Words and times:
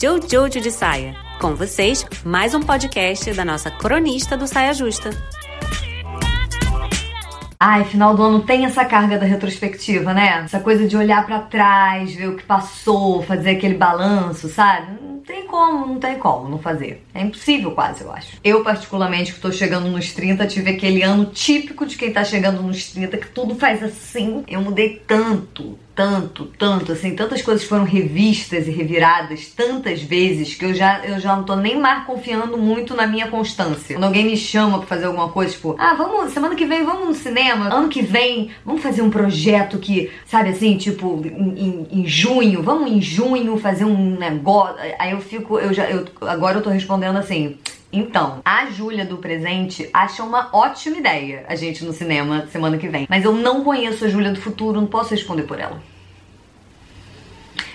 Jojo 0.00 0.60
de 0.60 0.70
Saia. 0.70 1.16
Com 1.40 1.56
vocês, 1.56 2.06
mais 2.24 2.54
um 2.54 2.60
podcast 2.60 3.32
da 3.32 3.44
nossa 3.44 3.68
cronista 3.68 4.36
do 4.36 4.46
Saia 4.46 4.72
Justa. 4.72 5.10
Ai, 7.58 7.84
final 7.84 8.14
do 8.14 8.22
ano 8.22 8.42
tem 8.42 8.64
essa 8.64 8.84
carga 8.84 9.18
da 9.18 9.26
retrospectiva, 9.26 10.14
né? 10.14 10.42
Essa 10.44 10.60
coisa 10.60 10.86
de 10.86 10.96
olhar 10.96 11.26
para 11.26 11.40
trás, 11.40 12.14
ver 12.14 12.28
o 12.28 12.36
que 12.36 12.44
passou, 12.44 13.24
fazer 13.24 13.50
aquele 13.50 13.74
balanço, 13.74 14.48
sabe? 14.48 15.17
Não 15.18 15.24
tem 15.24 15.46
como, 15.46 15.86
não 15.86 15.98
tem 15.98 16.16
como 16.16 16.48
não 16.48 16.58
fazer. 16.58 17.04
É 17.12 17.22
impossível 17.22 17.72
quase, 17.72 18.04
eu 18.04 18.12
acho. 18.12 18.38
Eu, 18.44 18.62
particularmente, 18.62 19.32
que 19.32 19.40
tô 19.40 19.50
chegando 19.50 19.88
nos 19.88 20.12
30, 20.12 20.46
tive 20.46 20.70
aquele 20.70 21.02
ano 21.02 21.26
típico 21.26 21.84
de 21.84 21.96
quem 21.96 22.12
tá 22.12 22.22
chegando 22.22 22.62
nos 22.62 22.90
30, 22.92 23.16
que 23.16 23.28
tudo 23.28 23.56
faz 23.56 23.82
assim. 23.82 24.44
Eu 24.46 24.62
mudei 24.62 25.02
tanto, 25.06 25.76
tanto, 25.98 26.44
tanto, 26.56 26.92
assim, 26.92 27.16
tantas 27.16 27.42
coisas 27.42 27.64
foram 27.64 27.82
revistas 27.82 28.68
e 28.68 28.70
reviradas 28.70 29.48
tantas 29.48 30.00
vezes 30.00 30.54
que 30.54 30.64
eu 30.64 30.72
já, 30.72 31.04
eu 31.04 31.18
já 31.18 31.34
não 31.34 31.42
tô 31.42 31.56
nem 31.56 31.76
mais 31.76 32.04
confiando 32.04 32.56
muito 32.56 32.94
na 32.94 33.04
minha 33.04 33.26
constância. 33.26 33.96
Quando 33.96 34.04
alguém 34.04 34.24
me 34.24 34.36
chama 34.36 34.78
pra 34.78 34.86
fazer 34.86 35.06
alguma 35.06 35.30
coisa, 35.30 35.54
tipo, 35.54 35.74
ah, 35.76 35.94
vamos, 35.94 36.32
semana 36.32 36.54
que 36.54 36.64
vem 36.64 36.84
vamos 36.84 37.08
no 37.08 37.14
cinema, 37.14 37.74
ano 37.74 37.88
que 37.88 38.00
vem 38.00 38.50
vamos 38.64 38.80
fazer 38.80 39.02
um 39.02 39.10
projeto 39.10 39.78
que, 39.78 40.08
sabe 40.24 40.50
assim, 40.50 40.76
tipo, 40.76 41.20
em, 41.26 41.58
em, 41.58 42.00
em 42.02 42.06
junho, 42.06 42.62
vamos 42.62 42.92
em 42.92 43.00
junho 43.00 43.58
fazer 43.58 43.84
um 43.84 44.16
negócio. 44.16 44.76
Eu 45.12 45.20
fico, 45.20 45.58
eu 45.58 45.72
já, 45.72 45.90
eu, 45.90 46.04
agora 46.22 46.58
eu 46.58 46.62
tô 46.62 46.70
respondendo 46.70 47.16
assim. 47.16 47.58
Então, 47.92 48.42
a 48.44 48.66
Júlia 48.66 49.04
do 49.04 49.16
presente 49.16 49.88
acha 49.92 50.22
uma 50.22 50.50
ótima 50.52 50.98
ideia 50.98 51.44
a 51.48 51.54
gente 51.54 51.84
no 51.84 51.92
cinema 51.92 52.46
semana 52.52 52.76
que 52.76 52.88
vem. 52.88 53.06
Mas 53.08 53.24
eu 53.24 53.32
não 53.32 53.64
conheço 53.64 54.04
a 54.04 54.08
Júlia 54.08 54.30
do 54.30 54.40
futuro, 54.40 54.80
não 54.80 54.86
posso 54.86 55.10
responder 55.10 55.44
por 55.44 55.58
ela. 55.58 55.80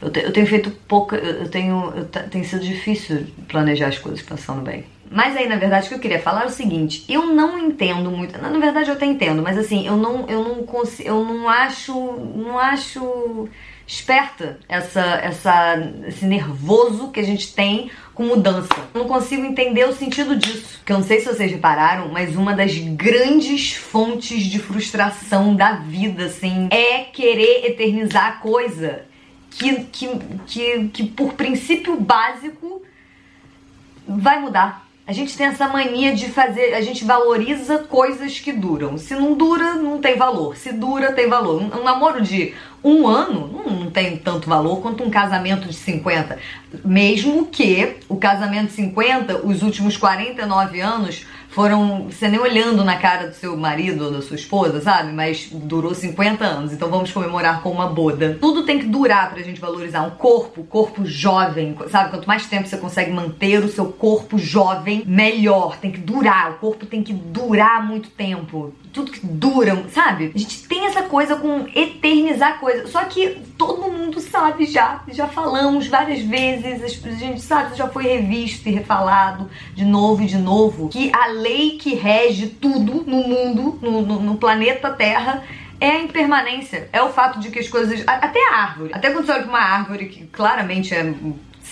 Eu, 0.00 0.10
te, 0.10 0.20
eu 0.20 0.32
tenho 0.32 0.46
feito 0.46 0.70
pouca. 0.86 1.16
Eu 1.16 1.48
tenho. 1.48 1.92
Eu, 1.96 2.04
tem 2.04 2.44
sido 2.44 2.62
difícil 2.62 3.26
planejar 3.48 3.88
as 3.88 3.98
coisas 3.98 4.22
pensando 4.22 4.60
bem. 4.60 4.84
Mas 5.10 5.36
aí, 5.36 5.48
na 5.48 5.56
verdade, 5.56 5.86
o 5.86 5.88
que 5.88 5.94
eu 5.94 6.00
queria 6.00 6.20
falar 6.20 6.44
é 6.44 6.46
o 6.46 6.50
seguinte: 6.50 7.04
eu 7.08 7.26
não 7.26 7.58
entendo 7.58 8.10
muito. 8.10 8.40
Na 8.40 8.50
verdade, 8.58 8.90
eu 8.90 8.94
até 8.94 9.06
entendo, 9.06 9.42
mas 9.42 9.56
assim, 9.56 9.86
eu 9.86 9.96
não, 9.96 10.28
eu 10.28 10.42
não 10.44 10.64
consigo. 10.64 11.08
Eu 11.08 11.24
não 11.24 11.48
acho. 11.48 11.94
Não 12.36 12.58
acho 12.58 13.48
esperta 13.86 14.58
essa, 14.68 15.00
essa, 15.00 15.92
esse 16.06 16.24
nervoso 16.26 17.10
que 17.10 17.20
a 17.20 17.22
gente 17.22 17.54
tem 17.54 17.90
com 18.14 18.24
mudança. 18.24 18.74
Eu 18.92 19.02
não 19.02 19.08
consigo 19.08 19.44
entender 19.44 19.84
o 19.84 19.92
sentido 19.92 20.36
disso. 20.36 20.80
Que 20.84 20.92
eu 20.92 20.98
não 20.98 21.04
sei 21.04 21.20
se 21.20 21.26
vocês 21.26 21.52
repararam, 21.52 22.08
mas 22.08 22.34
uma 22.34 22.54
das 22.54 22.76
grandes 22.76 23.74
fontes 23.74 24.44
de 24.44 24.58
frustração 24.58 25.54
da 25.54 25.72
vida, 25.72 26.24
assim, 26.24 26.68
é 26.70 27.04
querer 27.04 27.66
eternizar 27.66 28.26
a 28.26 28.32
coisa 28.32 29.04
que, 29.50 29.84
que, 29.84 30.08
que, 30.46 30.88
que 30.88 31.04
por 31.04 31.34
princípio 31.34 32.00
básico 32.00 32.82
vai 34.06 34.40
mudar. 34.40 34.85
A 35.06 35.12
gente 35.12 35.36
tem 35.36 35.46
essa 35.46 35.68
mania 35.68 36.12
de 36.16 36.26
fazer, 36.30 36.74
a 36.74 36.80
gente 36.80 37.04
valoriza 37.04 37.78
coisas 37.78 38.40
que 38.40 38.52
duram. 38.52 38.98
Se 38.98 39.14
não 39.14 39.34
dura, 39.34 39.74
não 39.74 40.00
tem 40.00 40.16
valor. 40.16 40.56
Se 40.56 40.72
dura, 40.72 41.12
tem 41.12 41.28
valor. 41.28 41.62
Um, 41.62 41.84
namoro 41.84 42.20
de 42.20 42.54
um 42.82 43.06
ano 43.06 43.46
não, 43.46 43.72
não, 43.72 43.90
tem 43.90 44.16
tanto 44.16 44.48
valor 44.48 44.80
quanto 44.80 45.04
um 45.04 45.10
casamento 45.10 45.68
de 45.68 45.74
50. 45.74 46.36
Mesmo 46.84 47.46
que 47.46 47.98
o 48.08 48.16
casamento 48.16 48.66
de 48.66 48.72
50, 48.72 49.46
os 49.46 49.62
últimos 49.62 49.96
49 49.96 50.80
anos, 50.80 51.24
foram 51.56 52.10
você 52.10 52.28
nem 52.28 52.38
olhando 52.38 52.84
na 52.84 52.98
cara 52.98 53.28
do 53.28 53.34
seu 53.34 53.56
marido 53.56 54.04
ou 54.04 54.12
da 54.12 54.20
sua 54.20 54.36
esposa, 54.36 54.78
sabe? 54.78 55.10
Mas 55.10 55.48
durou 55.50 55.94
50 55.94 56.44
anos, 56.44 56.70
então 56.70 56.90
vamos 56.90 57.10
comemorar 57.10 57.62
com 57.62 57.70
uma 57.70 57.86
boda. 57.86 58.36
Tudo 58.38 58.64
tem 58.64 58.78
que 58.78 58.84
durar 58.84 59.30
pra 59.30 59.42
gente 59.42 59.58
valorizar 59.58 60.02
um 60.02 60.10
corpo, 60.10 60.64
corpo 60.64 61.06
jovem, 61.06 61.74
sabe? 61.90 62.10
Quanto 62.10 62.28
mais 62.28 62.44
tempo 62.44 62.68
você 62.68 62.76
consegue 62.76 63.10
manter 63.10 63.64
o 63.64 63.68
seu 63.68 63.86
corpo 63.86 64.36
jovem, 64.36 65.02
melhor. 65.06 65.78
Tem 65.78 65.90
que 65.90 65.98
durar, 65.98 66.50
o 66.50 66.54
corpo 66.56 66.84
tem 66.84 67.02
que 67.02 67.14
durar 67.14 67.82
muito 67.82 68.10
tempo. 68.10 68.74
Tudo 68.92 69.10
que 69.10 69.26
dura, 69.26 69.82
sabe? 69.88 70.32
A 70.34 70.38
gente 70.38 70.68
tem 70.68 70.84
essa 70.84 71.04
coisa 71.04 71.36
com 71.36 71.66
eternizar 71.74 72.60
coisa. 72.60 72.86
Só 72.86 73.02
que 73.04 73.38
todo 73.56 73.90
mundo 73.90 74.20
sabe 74.20 74.66
já, 74.66 75.02
já 75.08 75.26
falamos 75.26 75.86
várias 75.86 76.20
vezes, 76.20 77.02
a 77.02 77.10
gente 77.10 77.40
sabe, 77.40 77.76
já 77.76 77.88
foi 77.88 78.04
revisto 78.04 78.68
e 78.68 78.72
refalado 78.72 79.48
de 79.74 79.86
novo 79.86 80.22
e 80.22 80.26
de 80.26 80.36
novo, 80.36 80.88
que 80.90 81.10
a 81.14 81.28
lei 81.46 81.78
que 81.78 81.94
rege 81.94 82.48
tudo 82.48 83.04
no 83.06 83.22
mundo, 83.22 83.78
no, 83.80 84.02
no, 84.02 84.20
no 84.20 84.36
planeta 84.36 84.90
Terra, 84.90 85.44
é 85.80 85.90
a 85.90 86.02
impermanência. 86.02 86.88
É 86.92 87.02
o 87.02 87.10
fato 87.10 87.38
de 87.38 87.50
que 87.50 87.58
as 87.58 87.68
coisas. 87.68 88.02
Até 88.06 88.40
a 88.50 88.56
árvore. 88.56 88.92
Até 88.92 89.10
quando 89.10 89.26
você 89.26 89.32
olha 89.32 89.42
pra 89.42 89.50
uma 89.50 89.60
árvore 89.60 90.06
que 90.06 90.26
claramente 90.26 90.94
é 90.94 91.14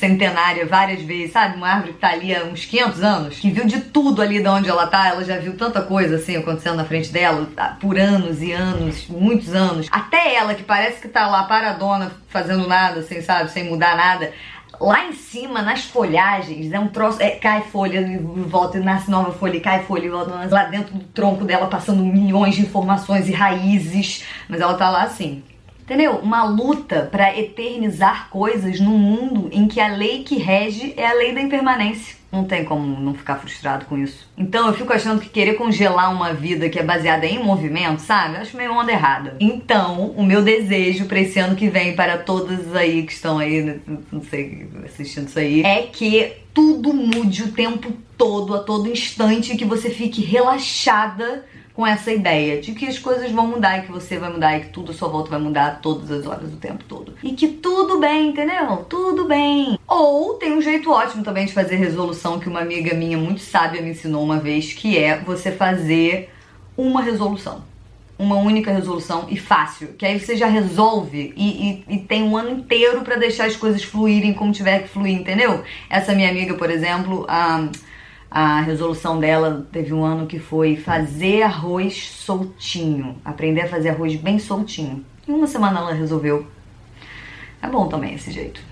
centenária 0.00 0.66
várias 0.66 1.02
vezes, 1.02 1.32
sabe? 1.32 1.56
Uma 1.56 1.68
árvore 1.68 1.92
que 1.92 1.98
tá 1.98 2.08
ali 2.08 2.34
há 2.34 2.44
uns 2.44 2.64
500 2.64 3.02
anos, 3.02 3.38
que 3.38 3.50
viu 3.50 3.66
de 3.66 3.80
tudo 3.80 4.22
ali 4.22 4.42
de 4.42 4.48
onde 4.48 4.68
ela 4.68 4.86
tá, 4.86 5.08
ela 5.08 5.22
já 5.22 5.36
viu 5.38 5.56
tanta 5.56 5.82
coisa 5.82 6.16
assim 6.16 6.36
acontecendo 6.36 6.76
na 6.76 6.84
frente 6.84 7.12
dela 7.12 7.46
tá, 7.54 7.76
por 7.78 7.98
anos 7.98 8.42
e 8.42 8.50
anos, 8.50 9.06
muitos 9.08 9.54
anos. 9.54 9.88
Até 9.90 10.34
ela, 10.34 10.54
que 10.54 10.62
parece 10.62 11.00
que 11.00 11.08
tá 11.08 11.26
lá 11.26 11.44
paradona, 11.44 12.10
fazendo 12.28 12.66
nada, 12.66 13.00
assim, 13.00 13.20
sabe? 13.20 13.50
Sem 13.50 13.64
mudar 13.64 13.94
nada 13.94 14.32
lá 14.80 15.06
em 15.06 15.12
cima, 15.12 15.60
nas 15.60 15.84
folhagens, 15.84 16.72
é 16.72 16.80
um 16.80 16.88
troço, 16.88 17.20
é, 17.20 17.30
cai 17.30 17.60
folha 17.64 18.00
e 18.00 18.16
volta 18.16 18.78
e 18.78 18.80
nasce 18.80 19.10
nova 19.10 19.30
folha, 19.30 19.58
e 19.58 19.60
cai 19.60 19.84
folha 19.84 20.06
e 20.06 20.08
volta, 20.08 20.48
lá 20.50 20.64
dentro 20.64 20.94
do 20.94 21.04
tronco 21.04 21.44
dela 21.44 21.66
passando 21.66 22.02
milhões 22.02 22.54
de 22.54 22.62
informações 22.62 23.28
e 23.28 23.32
raízes, 23.32 24.24
mas 24.48 24.60
ela 24.60 24.74
tá 24.74 24.88
lá 24.88 25.02
assim. 25.02 25.42
Entendeu? 25.90 26.20
Uma 26.22 26.44
luta 26.44 27.08
para 27.10 27.36
eternizar 27.36 28.28
coisas 28.30 28.78
num 28.78 28.96
mundo 28.96 29.48
em 29.50 29.66
que 29.66 29.80
a 29.80 29.88
lei 29.88 30.22
que 30.22 30.36
rege 30.36 30.94
é 30.96 31.04
a 31.04 31.14
lei 31.14 31.34
da 31.34 31.40
impermanência. 31.40 32.14
Não 32.30 32.44
tem 32.44 32.64
como 32.64 33.00
não 33.00 33.12
ficar 33.12 33.34
frustrado 33.34 33.86
com 33.86 33.98
isso. 33.98 34.30
Então 34.38 34.68
eu 34.68 34.72
fico 34.72 34.92
achando 34.92 35.20
que 35.20 35.28
querer 35.28 35.54
congelar 35.54 36.14
uma 36.14 36.32
vida 36.32 36.68
que 36.68 36.78
é 36.78 36.82
baseada 36.84 37.26
em 37.26 37.42
movimento, 37.42 37.98
sabe? 38.02 38.36
Eu 38.36 38.42
acho 38.42 38.56
meio 38.56 38.72
onda 38.72 38.92
errada. 38.92 39.36
Então, 39.40 40.14
o 40.16 40.22
meu 40.22 40.42
desejo 40.42 41.06
para 41.06 41.18
esse 41.18 41.40
ano 41.40 41.56
que 41.56 41.68
vem, 41.68 41.96
para 41.96 42.18
todas 42.18 42.72
aí 42.76 43.02
que 43.02 43.12
estão 43.12 43.38
aí, 43.38 43.80
não 44.12 44.22
sei, 44.22 44.68
assistindo 44.84 45.26
isso 45.26 45.40
aí, 45.40 45.62
é 45.62 45.82
que 45.82 46.34
tudo 46.54 46.94
mude 46.94 47.42
o 47.42 47.50
tempo 47.50 47.92
todo, 48.16 48.54
a 48.54 48.60
todo 48.60 48.88
instante, 48.88 49.56
que 49.56 49.64
você 49.64 49.90
fique 49.90 50.22
relaxada 50.22 51.44
com 51.80 51.86
essa 51.86 52.12
ideia 52.12 52.60
de 52.60 52.72
que 52.72 52.86
as 52.86 52.98
coisas 52.98 53.32
vão 53.32 53.46
mudar 53.46 53.78
e 53.78 53.82
que 53.86 53.90
você 53.90 54.18
vai 54.18 54.30
mudar 54.30 54.54
e 54.54 54.60
que 54.60 54.68
tudo 54.68 54.92
à 54.92 54.94
sua 54.94 55.08
volta 55.08 55.30
vai 55.30 55.40
mudar 55.40 55.80
todas 55.80 56.10
as 56.10 56.26
horas 56.26 56.50
do 56.50 56.58
tempo 56.58 56.84
todo. 56.84 57.14
E 57.22 57.32
que 57.32 57.48
tudo 57.48 57.98
bem, 57.98 58.28
entendeu? 58.28 58.84
Tudo 58.86 59.24
bem. 59.24 59.78
Ou 59.88 60.34
tem 60.34 60.52
um 60.52 60.60
jeito 60.60 60.90
ótimo 60.90 61.24
também 61.24 61.46
de 61.46 61.54
fazer 61.54 61.76
resolução 61.76 62.38
que 62.38 62.50
uma 62.50 62.60
amiga 62.60 62.94
minha 62.94 63.16
muito 63.16 63.40
sábia 63.40 63.80
me 63.80 63.92
ensinou 63.92 64.22
uma 64.22 64.38
vez, 64.38 64.74
que 64.74 64.98
é 64.98 65.20
você 65.20 65.50
fazer 65.50 66.30
uma 66.76 67.00
resolução 67.00 67.64
uma 68.18 68.36
única 68.36 68.70
resolução 68.70 69.26
e 69.30 69.38
fácil, 69.38 69.94
que 69.96 70.04
aí 70.04 70.20
você 70.20 70.36
já 70.36 70.46
resolve 70.46 71.32
e, 71.34 71.82
e, 71.88 71.94
e 71.94 71.98
tem 72.00 72.22
um 72.22 72.36
ano 72.36 72.50
inteiro 72.50 73.00
para 73.00 73.16
deixar 73.16 73.46
as 73.46 73.56
coisas 73.56 73.82
fluírem 73.82 74.34
como 74.34 74.52
tiver 74.52 74.82
que 74.82 74.88
fluir, 74.88 75.14
entendeu? 75.18 75.64
Essa 75.88 76.12
minha 76.12 76.28
amiga, 76.28 76.52
por 76.52 76.70
exemplo, 76.70 77.24
a 77.26 77.66
a 78.30 78.60
resolução 78.60 79.18
dela 79.18 79.66
teve 79.72 79.92
um 79.92 80.04
ano 80.04 80.26
que 80.26 80.38
foi 80.38 80.76
fazer 80.76 81.42
arroz 81.42 82.08
soltinho, 82.10 83.16
aprender 83.24 83.62
a 83.62 83.68
fazer 83.68 83.88
arroz 83.88 84.14
bem 84.14 84.38
soltinho. 84.38 85.04
Em 85.26 85.32
uma 85.32 85.48
semana 85.48 85.80
ela 85.80 85.92
resolveu. 85.92 86.46
É 87.60 87.68
bom 87.68 87.88
também 87.88 88.14
esse 88.14 88.30
jeito. 88.30 88.69